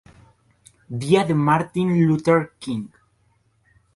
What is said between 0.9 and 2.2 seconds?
Día de Martin